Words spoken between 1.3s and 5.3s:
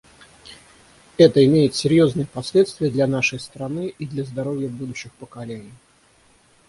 имеет серьезные последствия для нашей страны и для здоровья будущих